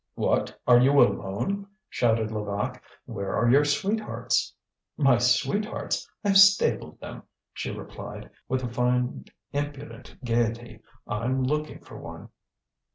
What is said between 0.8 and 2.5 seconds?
alone?" shouted